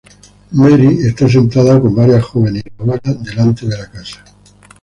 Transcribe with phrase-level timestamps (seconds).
[0.53, 4.23] Marie está sentada con varias jóvenes y la abuela delante de la casa.